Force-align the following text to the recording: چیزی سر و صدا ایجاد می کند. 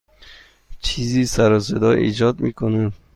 چیزی 0.81 1.25
سر 1.25 1.53
و 1.53 1.59
صدا 1.59 1.91
ایجاد 1.91 2.39
می 2.39 2.53
کند. 2.53 2.93